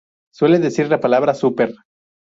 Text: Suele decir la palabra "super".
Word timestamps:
Suele 0.33 0.57
decir 0.57 0.89
la 0.89 0.99
palabra 0.99 1.35
"super". 1.35 1.75